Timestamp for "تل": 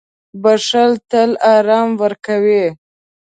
1.09-1.31